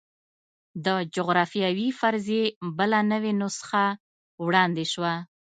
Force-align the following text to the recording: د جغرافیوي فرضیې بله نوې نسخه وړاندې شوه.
د 0.85 0.87
جغرافیوي 1.15 1.89
فرضیې 1.99 2.43
بله 2.77 2.99
نوې 3.11 3.33
نسخه 3.41 3.85
وړاندې 4.45 4.85
شوه. 4.93 5.13